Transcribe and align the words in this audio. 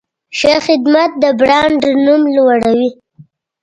ښه 0.37 0.53
خدمت 0.65 1.11
د 1.21 1.23
برانډ 1.39 1.81
نوم 2.05 2.21
لوړوي. 2.35 2.89